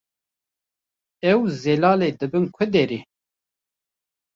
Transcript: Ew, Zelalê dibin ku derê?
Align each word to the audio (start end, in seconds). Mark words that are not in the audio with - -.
Ew, 1.31 1.39
Zelalê 1.61 2.09
dibin 2.19 2.45
ku 2.55 2.63
derê? 2.73 2.99